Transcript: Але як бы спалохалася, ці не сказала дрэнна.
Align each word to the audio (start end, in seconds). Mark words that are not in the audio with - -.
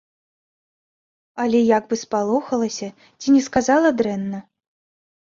Але 1.43 1.59
як 1.77 1.83
бы 1.91 1.95
спалохалася, 2.03 2.89
ці 3.19 3.27
не 3.35 3.41
сказала 3.49 3.89
дрэнна. 3.99 4.39